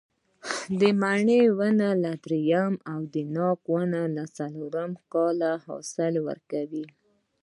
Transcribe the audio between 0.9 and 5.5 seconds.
مڼې ونې له درېیم او د ناک ونې له څلورم کال